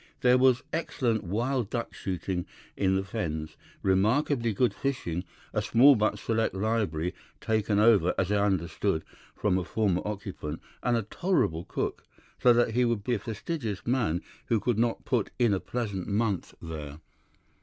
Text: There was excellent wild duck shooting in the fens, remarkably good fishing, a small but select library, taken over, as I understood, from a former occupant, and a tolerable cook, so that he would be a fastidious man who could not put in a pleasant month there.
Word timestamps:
There 0.21 0.39
was 0.39 0.63
excellent 0.73 1.23
wild 1.23 1.69
duck 1.69 1.93
shooting 1.93 2.47
in 2.75 2.95
the 2.95 3.03
fens, 3.03 3.55
remarkably 3.83 4.51
good 4.51 4.73
fishing, 4.73 5.25
a 5.53 5.61
small 5.61 5.93
but 5.95 6.17
select 6.17 6.55
library, 6.55 7.13
taken 7.39 7.77
over, 7.77 8.15
as 8.17 8.31
I 8.31 8.43
understood, 8.43 9.03
from 9.35 9.59
a 9.59 9.63
former 9.63 10.01
occupant, 10.03 10.59
and 10.81 10.97
a 10.97 11.03
tolerable 11.03 11.65
cook, 11.65 12.03
so 12.41 12.51
that 12.51 12.71
he 12.71 12.83
would 12.83 13.03
be 13.03 13.13
a 13.13 13.19
fastidious 13.19 13.85
man 13.85 14.23
who 14.47 14.59
could 14.59 14.79
not 14.79 15.05
put 15.05 15.29
in 15.37 15.53
a 15.53 15.59
pleasant 15.59 16.07
month 16.07 16.55
there. 16.59 16.97